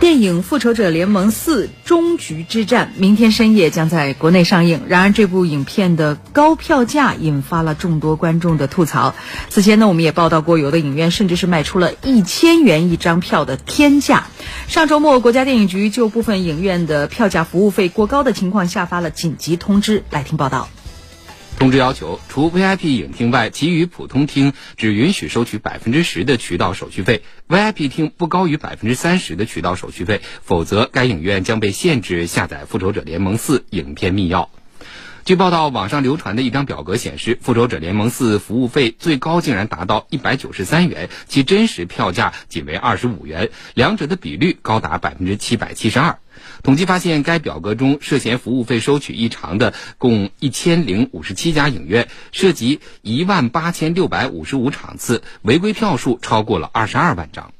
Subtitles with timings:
[0.00, 4.80] 电影《复仇者联盟四：终局之战》明天深夜将在国内上映。
[4.88, 9.14] 然而，这部影片的高票价引发了众多观众的吐槽。
[9.50, 14.24] 此前呢，我们也报道过，有的影院甚至是卖出了一千元一张票的天价。
[14.68, 20.02] 上周末，国家电影局就部分影院的票价服务费过高的情况下发了紧急通知。
[20.08, 20.70] 来听报道。
[21.60, 34.48] 通知要求，除 VIP 影厅外，其余普通厅只允许收取百分之十的渠道手续费；VIP 厅不高于百分之三十的渠道手续费，否则该影院将被限制下载《复仇者联盟四》影片密钥。
[35.30, 46.18] 据报道，网上流传的一张表格显示，《复仇者联盟四》服务费最高竟然达到一百九十三元，其真实票价仅为二十五元，两者的比率高达百分之七百七十二。
[46.64, 57.52] 统计发现，该表格中涉嫌服务费收取异常的共一千零五十七家影院，涉及一万八千六百五十五场次，违规票数超过了二十二万张。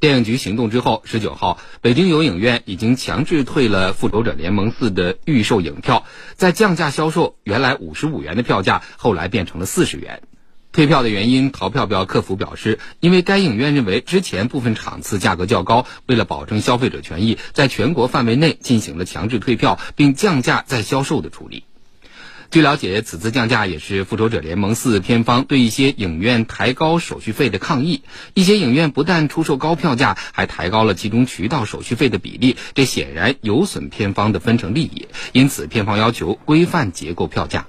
[0.00, 10.22] 电影局行动之后，十九号，北京有影院已经强制退了《复仇者联盟四》的预售影票，在降价销售，原来五十五元的票价，后来变成了四十元。
[10.72, 21.64] 退票的原因，淘票票客服表示，因为该影院认为之前部分场次价格较高，为了保证消费者权益，在全国范围内进行了强制退票并降价再销售的处理。
[22.50, 28.02] 据了解，此次降价也是《复仇者联盟四》片方对一些影院抬高手续费的抗议。
[28.34, 35.06] 一些影院不但出售高票价，还抬高了其中渠道手续费的比例，这显然有损片方的分成利益。
[35.30, 37.66] 因此，片方要求规范结构票价。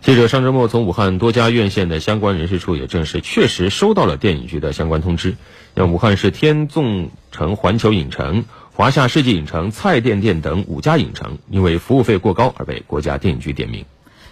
[0.00, 5.36] 记者上周末从武汉多家院线的相关人士处也证实，确实收到了电影局的相关通知。
[5.76, 8.46] 像武汉市天纵城环球影城、
[8.80, 13.84] 华夏世纪影城、蔡甸店等五家影城，因为服务费过高而被国家电影局点名。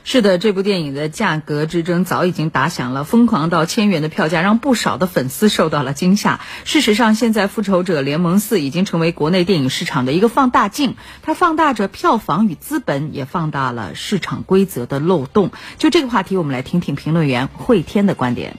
[0.05, 6.40] 是的，这部电影的价格之争早已经打响了，疯狂到千元的票价让不少的粉丝受到了惊吓。
[6.64, 15.50] 事实上，现在《复仇者联盟四》已经成为国内电影市场的一个放大镜，它放大着票房与资本，也放大了市场规则的漏洞。
[15.77, 18.56] 就这个话题，我们来听听评论员慧天的观点。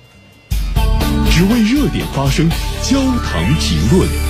[1.32, 2.48] 只为热点发声，
[2.84, 4.29] 焦糖评论。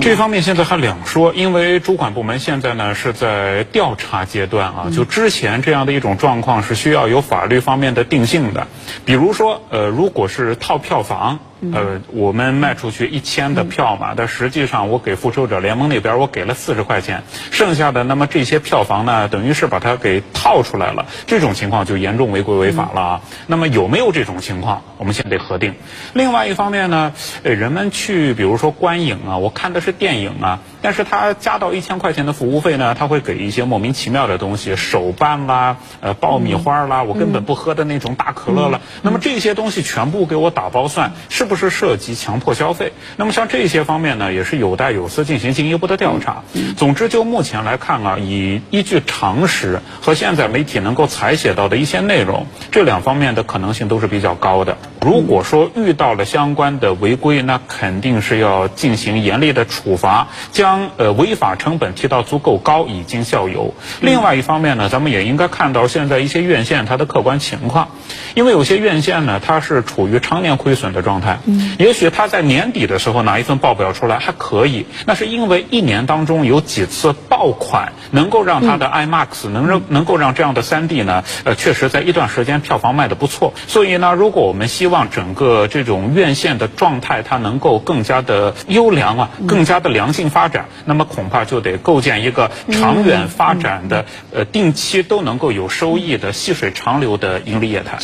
[0.00, 4.90] 这方面现在还两说，因为主管部门现在呢是在调查阶段啊。
[4.94, 8.66] 就之前这样的一种状况是需要有法律方面的定性的，
[9.04, 11.38] 比如说，呃，如果是套票房。
[11.74, 23.20] 呃，我们卖出去一千的票嘛，但实际上我给复仇者联盟那边我给了四十块钱，剩下的那么这些票房呢，等于是把它给套出来了，这种情况就严重违规违法了啊。
[23.48, 25.74] 那么有没有这种情况，我们先得核定。
[26.12, 38.80] 另外一方面呢，呃，人们去比如说观影啊，我看的是电影啊，但是他加到一千块钱的服务费呢，他会给一些莫名其妙的东西，手办啦，呃，爆米花啦，我根本不喝的那种大可乐了。
[39.02, 41.48] 那么这些东西全部给我打包算，是。
[41.48, 46.42] 不是涉及强迫消费，那么像这些方面呢，也是有待有司进行进一步的调查。
[46.76, 54.76] 总之，就目前来看啊，以依据常识和现在媒体能够采写到的一些内容，这两方面的可能性都是比较高的。
[55.00, 63.74] 如果说遇到了相关的违规，那肯定是要进行严厉的处罚，将呃违法成本提到足够高，已经效尤。
[64.00, 67.88] 另外一方面呢，咱们也应该看到现在一些院线它的客观情况，
[68.34, 71.38] 因为有些院线呢，它是处于常年亏损的状态。
[71.46, 83.52] 嗯，也许它在年底的时候拿一份报表出来还可以，那是因为一年当中有几次爆款，能够让它的 IMAX 能让能够让这样的三 D 呢，呃，确实在一段时间票房卖的不错。
[83.68, 97.98] 所以呢，如果我们希望整个这种院线的状态它能够更加的优良啊，更加的良性发展，那么恐怕就得构建一个长远发展的呃定期都能够有收益的细水长流的盈利业态。